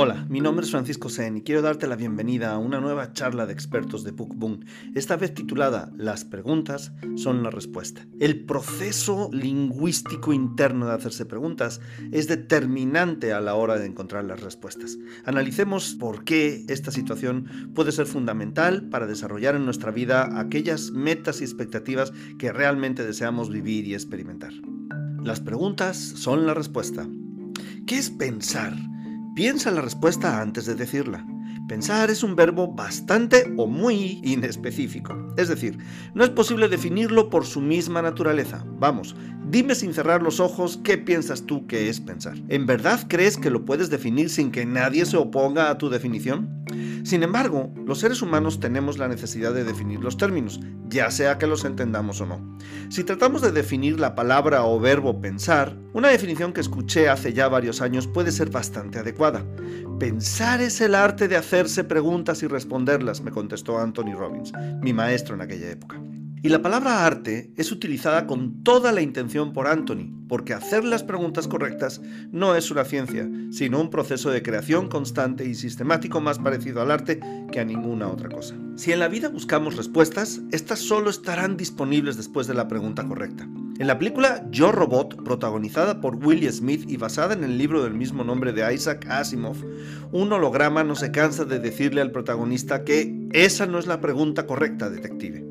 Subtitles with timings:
[0.00, 3.46] Hola, mi nombre es Francisco Sen y quiero darte la bienvenida a una nueva charla
[3.46, 4.60] de expertos de PUCBOOM,
[4.94, 8.06] esta vez titulada Las preguntas son la respuesta.
[8.20, 11.80] El proceso lingüístico interno de hacerse preguntas
[12.12, 14.96] es determinante a la hora de encontrar las respuestas.
[15.24, 21.40] Analicemos por qué esta situación puede ser fundamental para desarrollar en nuestra vida aquellas metas
[21.40, 24.52] y expectativas que realmente deseamos vivir y experimentar.
[25.24, 27.04] Las preguntas son la respuesta.
[27.84, 28.76] ¿Qué es pensar?
[29.38, 31.24] Piensa la respuesta antes de decirla.
[31.68, 35.32] Pensar es un verbo bastante o muy inespecífico.
[35.36, 35.78] Es decir,
[36.12, 38.64] no es posible definirlo por su misma naturaleza.
[38.80, 39.14] Vamos,
[39.48, 42.36] dime sin cerrar los ojos qué piensas tú que es pensar.
[42.48, 46.64] ¿En verdad crees que lo puedes definir sin que nadie se oponga a tu definición?
[47.04, 51.46] Sin embargo, los seres humanos tenemos la necesidad de definir los términos, ya sea que
[51.46, 52.58] los entendamos o no.
[52.88, 57.48] Si tratamos de definir la palabra o verbo pensar, una definición que escuché hace ya
[57.48, 59.44] varios años puede ser bastante adecuada.
[59.98, 65.34] Pensar es el arte de hacerse preguntas y responderlas, me contestó Anthony Robbins, mi maestro
[65.34, 66.00] en aquella época.
[66.40, 71.02] Y la palabra arte es utilizada con toda la intención por Anthony, porque hacer las
[71.02, 76.38] preguntas correctas no es una ciencia, sino un proceso de creación constante y sistemático más
[76.38, 77.18] parecido al arte
[77.50, 78.54] que a ninguna otra cosa.
[78.76, 83.48] Si en la vida buscamos respuestas, estas solo estarán disponibles después de la pregunta correcta.
[83.78, 87.94] En la película Yo Robot, protagonizada por Will Smith y basada en el libro del
[87.94, 89.56] mismo nombre de Isaac Asimov,
[90.10, 94.46] un holograma no se cansa de decirle al protagonista que esa no es la pregunta
[94.46, 95.44] correcta, detective.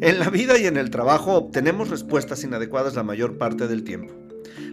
[0.00, 4.23] En la vida y en el trabajo obtenemos respuestas inadecuadas la mayor parte del tiempo.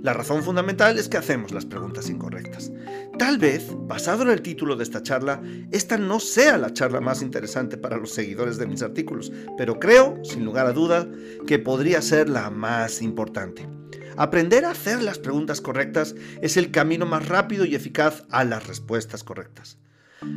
[0.02, 2.72] La razón fundamental es que hacemos las preguntas incorrectas.
[3.18, 5.42] Tal vez, basado en el título de esta charla,
[5.72, 10.18] esta no sea la charla más interesante para los seguidores de mis artículos, pero creo,
[10.24, 11.08] sin lugar a duda,
[11.46, 13.68] que podría ser la más importante.
[14.18, 18.68] Aprender a hacer las preguntas correctas es el camino más rápido y eficaz a las
[18.68, 19.78] respuestas correctas.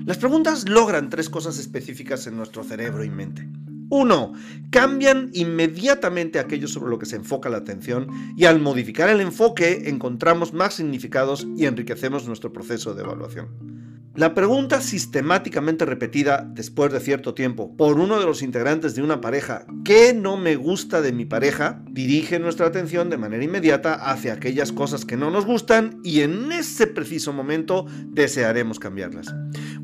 [0.06, 3.46] Las preguntas logran tres cosas específicas en nuestro cerebro y mente.
[3.90, 4.32] Uno,
[4.70, 9.84] cambian inmediatamente aquello sobre lo que se enfoca la atención y al modificar el enfoque
[9.86, 13.74] encontramos más significados y enriquecemos nuestro proceso de evaluación.
[14.16, 19.20] La pregunta sistemáticamente repetida después de cierto tiempo por uno de los integrantes de una
[19.20, 21.82] pareja ¿qué no me gusta de mi pareja?
[21.90, 26.52] dirige nuestra atención de manera inmediata hacia aquellas cosas que no nos gustan y en
[26.52, 29.34] ese preciso momento desearemos cambiarlas.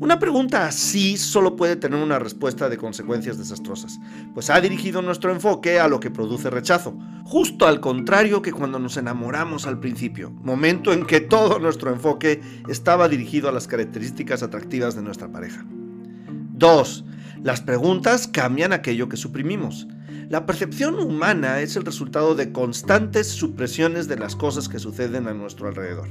[0.01, 3.99] Una pregunta así solo puede tener una respuesta de consecuencias desastrosas,
[4.33, 8.79] pues ha dirigido nuestro enfoque a lo que produce rechazo, justo al contrario que cuando
[8.79, 14.41] nos enamoramos al principio, momento en que todo nuestro enfoque estaba dirigido a las características
[14.41, 15.63] atractivas de nuestra pareja.
[15.67, 17.05] 2.
[17.43, 19.87] Las preguntas cambian aquello que suprimimos.
[20.29, 25.35] La percepción humana es el resultado de constantes supresiones de las cosas que suceden a
[25.35, 26.09] nuestro alrededor.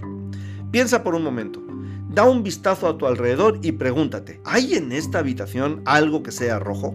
[0.70, 1.69] Piensa por un momento.
[2.12, 6.58] Da un vistazo a tu alrededor y pregúntate, ¿hay en esta habitación algo que sea
[6.58, 6.92] rojo?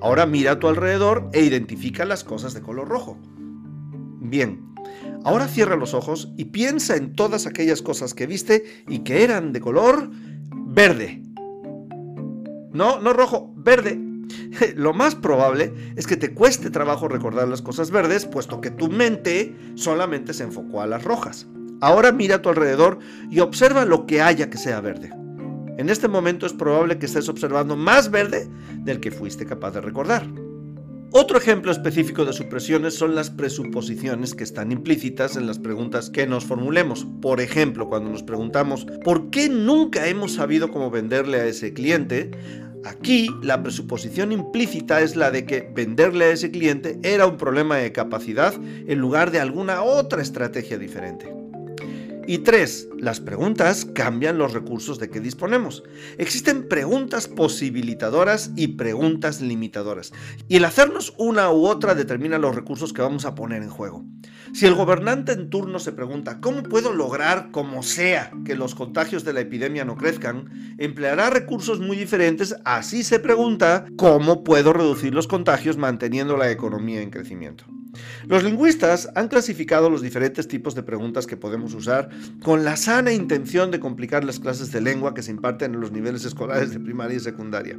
[0.00, 3.20] Ahora mira a tu alrededor e identifica las cosas de color rojo.
[4.18, 4.74] Bien,
[5.22, 9.52] ahora cierra los ojos y piensa en todas aquellas cosas que viste y que eran
[9.52, 10.10] de color
[10.50, 11.22] verde.
[12.72, 14.00] No, no rojo, verde.
[14.74, 18.88] Lo más probable es que te cueste trabajo recordar las cosas verdes, puesto que tu
[18.88, 21.46] mente solamente se enfocó a las rojas.
[21.82, 25.10] Ahora mira a tu alrededor y observa lo que haya que sea verde.
[25.78, 28.48] En este momento es probable que estés observando más verde
[28.84, 30.24] del que fuiste capaz de recordar.
[31.10, 36.24] Otro ejemplo específico de supresiones son las presuposiciones que están implícitas en las preguntas que
[36.24, 37.04] nos formulemos.
[37.20, 42.30] Por ejemplo, cuando nos preguntamos ¿por qué nunca hemos sabido cómo venderle a ese cliente?
[42.84, 47.78] Aquí la presuposición implícita es la de que venderle a ese cliente era un problema
[47.78, 51.41] de capacidad en lugar de alguna otra estrategia diferente.
[52.26, 55.82] Y tres, las preguntas cambian los recursos de que disponemos.
[56.18, 60.12] Existen preguntas posibilitadoras y preguntas limitadoras.
[60.48, 64.04] Y el hacernos una u otra determina los recursos que vamos a poner en juego.
[64.52, 69.24] Si el gobernante en turno se pregunta cómo puedo lograr, como sea, que los contagios
[69.24, 72.54] de la epidemia no crezcan, empleará recursos muy diferentes.
[72.64, 77.64] Así se pregunta cómo puedo reducir los contagios manteniendo la economía en crecimiento.
[78.26, 82.08] Los lingüistas han clasificado los diferentes tipos de preguntas que podemos usar
[82.42, 85.92] con la sana intención de complicar las clases de lengua que se imparten en los
[85.92, 87.78] niveles escolares de primaria y secundaria,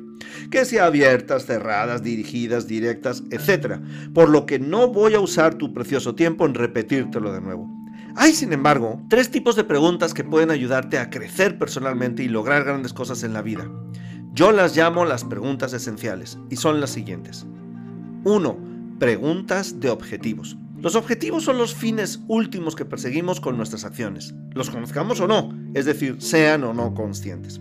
[0.51, 3.80] que sean abiertas, cerradas, dirigidas, directas, etc.
[4.13, 7.68] Por lo que no voy a usar tu precioso tiempo en repetírtelo de nuevo.
[8.16, 12.63] Hay, sin embargo, tres tipos de preguntas que pueden ayudarte a crecer personalmente y lograr
[12.63, 13.68] grandes cosas en la vida.
[14.33, 17.48] Yo las llamo las preguntas esenciales y son las siguientes.
[18.24, 18.73] 1
[19.04, 20.56] preguntas de objetivos.
[20.80, 24.34] Los objetivos son los fines últimos que perseguimos con nuestras acciones.
[24.54, 27.60] Los conozcamos o no, es decir, sean o no conscientes.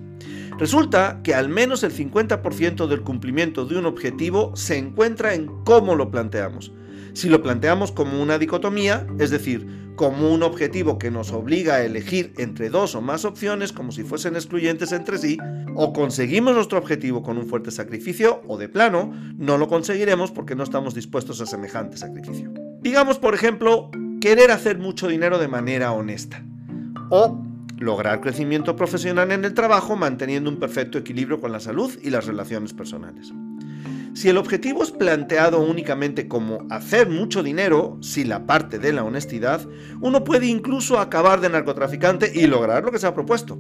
[0.57, 5.97] Resulta que al menos el 50% del cumplimiento de un objetivo se encuentra en cómo
[5.97, 6.71] lo planteamos.
[7.15, 9.67] Si lo planteamos como una dicotomía, es decir,
[9.97, 14.03] como un objetivo que nos obliga a elegir entre dos o más opciones como si
[14.03, 15.39] fuesen excluyentes entre sí,
[15.75, 20.55] o conseguimos nuestro objetivo con un fuerte sacrificio, o de plano, no lo conseguiremos porque
[20.55, 22.53] no estamos dispuestos a semejante sacrificio.
[22.81, 26.43] Digamos, por ejemplo, querer hacer mucho dinero de manera honesta,
[27.11, 27.45] o
[27.79, 32.27] lograr crecimiento profesional en el trabajo manteniendo un perfecto equilibrio con la salud y las
[32.27, 33.33] relaciones personales.
[34.15, 39.05] Si el objetivo es planteado únicamente como hacer mucho dinero, sin la parte de la
[39.05, 39.67] honestidad,
[40.03, 43.59] uno puede incluso acabar de narcotraficante y lograr lo que se ha propuesto.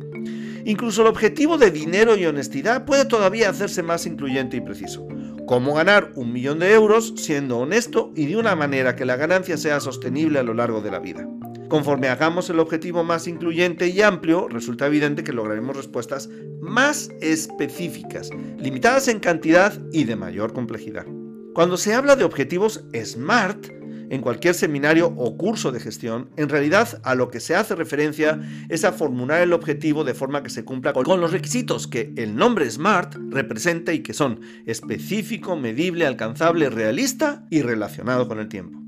[0.64, 5.06] Incluso el objetivo de dinero y honestidad puede todavía hacerse más incluyente y preciso.
[5.46, 9.56] Cómo ganar un millón de euros siendo honesto y de una manera que la ganancia
[9.56, 11.26] sea sostenible a lo largo de la vida.
[11.72, 16.28] Conforme hagamos el objetivo más incluyente y amplio, resulta evidente que lograremos respuestas
[16.60, 18.28] más específicas,
[18.58, 21.06] limitadas en cantidad y de mayor complejidad.
[21.54, 23.68] Cuando se habla de objetivos SMART,
[24.10, 28.38] en cualquier seminario o curso de gestión, en realidad a lo que se hace referencia
[28.68, 32.36] es a formular el objetivo de forma que se cumpla con los requisitos que el
[32.36, 38.81] nombre SMART representa y que son específico, medible, alcanzable, realista y relacionado con el tiempo.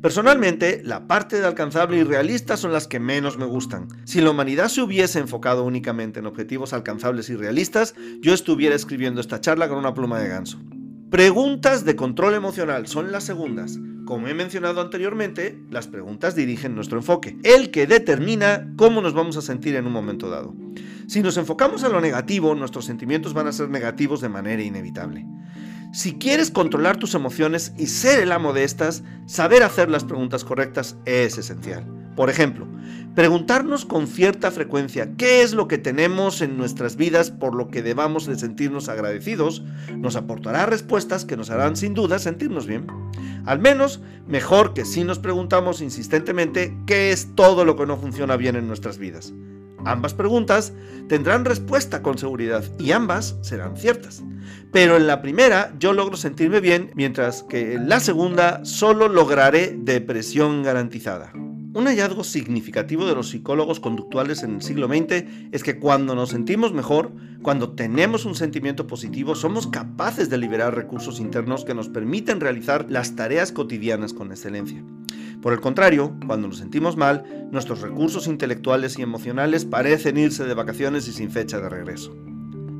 [0.00, 3.88] Personalmente, la parte de alcanzable y realista son las que menos me gustan.
[4.04, 9.20] Si la humanidad se hubiese enfocado únicamente en objetivos alcanzables y realistas, yo estuviera escribiendo
[9.20, 10.60] esta charla con una pluma de ganso.
[11.10, 13.80] Preguntas de control emocional son las segundas.
[14.04, 19.36] Como he mencionado anteriormente, las preguntas dirigen nuestro enfoque, el que determina cómo nos vamos
[19.36, 20.54] a sentir en un momento dado.
[21.08, 25.26] Si nos enfocamos a lo negativo, nuestros sentimientos van a ser negativos de manera inevitable.
[25.90, 30.44] Si quieres controlar tus emociones y ser el amo de estas, saber hacer las preguntas
[30.44, 31.86] correctas es esencial.
[32.14, 32.66] Por ejemplo,
[33.14, 37.80] preguntarnos con cierta frecuencia qué es lo que tenemos en nuestras vidas por lo que
[37.80, 39.62] debamos de sentirnos agradecidos
[39.96, 42.86] nos aportará respuestas que nos harán sin duda sentirnos bien.
[43.46, 48.36] Al menos mejor que si nos preguntamos insistentemente qué es todo lo que no funciona
[48.36, 49.32] bien en nuestras vidas.
[49.84, 50.72] Ambas preguntas
[51.08, 54.22] tendrán respuesta con seguridad y ambas serán ciertas.
[54.72, 59.74] Pero en la primera yo logro sentirme bien, mientras que en la segunda solo lograré
[59.78, 61.32] depresión garantizada.
[61.74, 66.30] Un hallazgo significativo de los psicólogos conductuales en el siglo XX es que cuando nos
[66.30, 67.12] sentimos mejor,
[67.42, 72.86] cuando tenemos un sentimiento positivo, somos capaces de liberar recursos internos que nos permiten realizar
[72.88, 74.82] las tareas cotidianas con excelencia.
[75.42, 80.54] Por el contrario, cuando nos sentimos mal, nuestros recursos intelectuales y emocionales parecen irse de
[80.54, 82.16] vacaciones y sin fecha de regreso.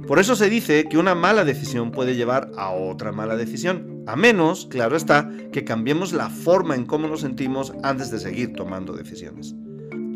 [0.06, 4.16] Por eso se dice que una mala decisión puede llevar a otra mala decisión, a
[4.16, 8.94] menos, claro está, que cambiemos la forma en cómo nos sentimos antes de seguir tomando
[8.94, 9.54] decisiones.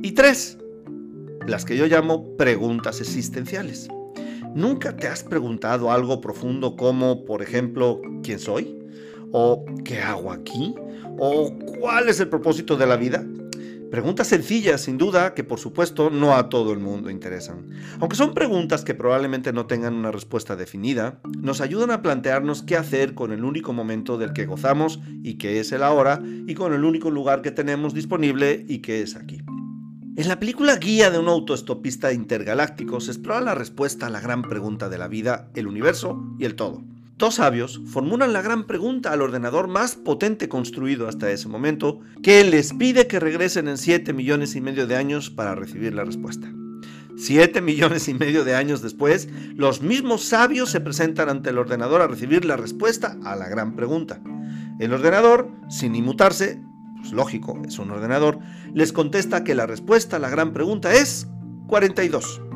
[0.02, 0.56] Y tres,
[1.46, 3.88] las que yo llamo preguntas existenciales.
[4.54, 8.78] ¿Nunca te has preguntado algo profundo como, por ejemplo, ¿quién soy?
[9.30, 10.74] ¿O qué hago aquí?
[11.18, 13.22] ¿O cuál es el propósito de la vida?
[13.92, 17.68] Preguntas sencillas, sin duda, que por supuesto no a todo el mundo interesan.
[18.00, 22.78] Aunque son preguntas que probablemente no tengan una respuesta definida, nos ayudan a plantearnos qué
[22.78, 26.72] hacer con el único momento del que gozamos y que es el ahora, y con
[26.72, 29.42] el único lugar que tenemos disponible y que es aquí.
[30.16, 34.40] En la película Guía de un autoestopista intergaláctico se explora la respuesta a la gran
[34.40, 36.82] pregunta de la vida, el universo y el todo.
[37.22, 42.43] Dos sabios formulan la gran pregunta al ordenador más potente construido hasta ese momento, que
[42.43, 46.52] les pide que regresen en 7 millones y medio de años para recibir la respuesta.
[47.17, 52.02] 7 millones y medio de años después, los mismos sabios se presentan ante el ordenador
[52.02, 54.20] a recibir la respuesta a la gran pregunta.
[54.81, 56.60] El ordenador, sin inmutarse,
[56.98, 58.41] pues lógico, es un ordenador,
[58.74, 61.29] les contesta que la respuesta a la gran pregunta es
[61.69, 62.51] 42.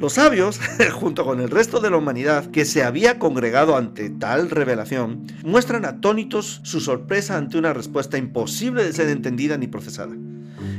[0.00, 0.60] Los sabios,
[0.92, 5.84] junto con el resto de la humanidad que se había congregado ante tal revelación, muestran
[5.84, 10.14] atónitos su sorpresa ante una respuesta imposible de ser entendida ni procesada.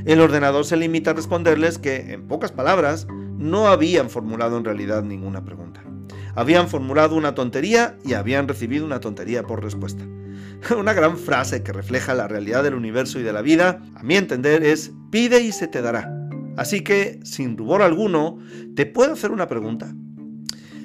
[0.06, 5.04] El ordenador se limita a responderles que, en pocas palabras, no habían formulado en realidad
[5.04, 5.82] ninguna pregunta.
[6.36, 10.04] Habían formulado una tontería y habían recibido una tontería por respuesta.
[10.78, 14.16] Una gran frase que refleja la realidad del universo y de la vida, a mi
[14.16, 16.15] entender, es pide y se te dará.
[16.58, 18.38] Así que, sin rubor alguno,
[18.76, 19.94] te puedo hacer una pregunta.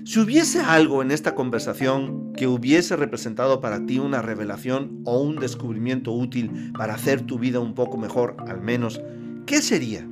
[0.05, 5.37] Si hubiese algo en esta conversación que hubiese representado para ti una revelación o un
[5.37, 9.01] descubrimiento útil para hacer tu vida un poco mejor, al menos,
[9.47, 10.10] ¿qué sería?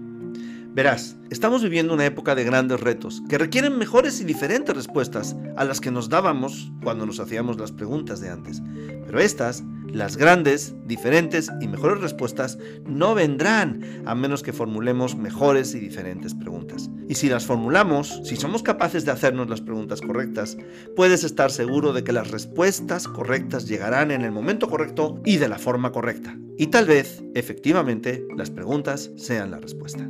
[0.78, 5.64] Verás, estamos viviendo una época de grandes retos que requieren mejores y diferentes respuestas a
[5.64, 8.62] las que nos dábamos cuando nos hacíamos las preguntas de antes.
[9.04, 15.75] Pero estas, las grandes, diferentes y mejores respuestas, no vendrán a menos que formulemos mejores
[15.75, 16.88] y diferentes preguntas.
[17.08, 20.56] Y si las formulamos, si somos capaces de hacernos las preguntas correctas,
[20.94, 25.49] puedes estar seguro de que las respuestas correctas llegarán en el momento correcto y de
[25.49, 26.38] la forma correcta.
[26.56, 30.08] Y tal vez, efectivamente, las preguntas sean la respuesta.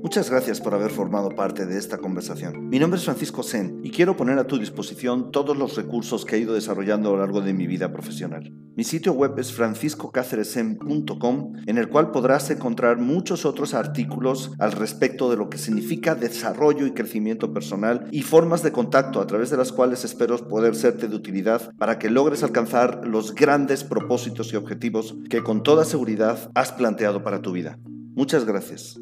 [0.00, 2.68] Muchas gracias por haber formado parte de esta conversación.
[2.68, 6.36] Mi nombre es Francisco Sen y quiero poner a tu disposición todos los recursos que
[6.36, 8.52] he ido desarrollando a lo largo de mi vida profesional.
[8.76, 15.30] Mi sitio web es franciscocáceresen.com en el cual podrás encontrar muchos otros artículos al respecto
[15.30, 19.56] de lo que significa desarrollo y crecimiento personal y formas de contacto a través de
[19.56, 24.56] las cuales espero poder serte de utilidad para que logres alcanzar los grandes propósitos y
[24.56, 27.80] objetivos que con toda seguridad has planteado para tu vida.
[28.14, 29.00] Muchas gracias.